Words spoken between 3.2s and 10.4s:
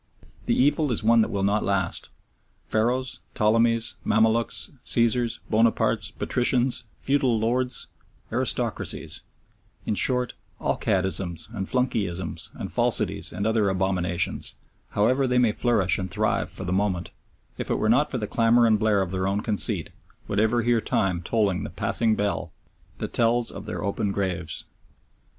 Ptolemies, Mamaluks, Cesars, Bonapartes; patricians, feudal lords, aristocracies; in short,